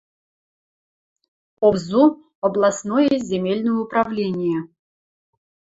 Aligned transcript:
Обзу— 1.69 2.03
областное 2.49 3.19
земельное 3.29 3.79
управление. 3.85 4.67